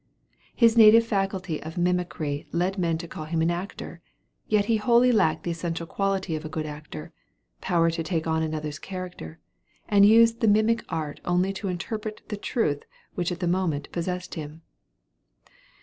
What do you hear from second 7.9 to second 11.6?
to take on another's character, and used the mimic art only